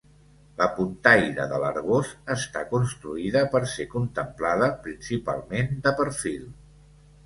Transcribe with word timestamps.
La 0.61 0.67
puntaire 0.77 1.45
de 1.51 1.59
l'Arboç 1.65 2.15
està 2.37 2.65
construïda 2.73 3.45
per 3.55 3.63
ser 3.77 3.89
contemplada, 3.95 4.75
principalment, 4.91 5.75
de 5.89 5.99
perfil. 6.05 6.55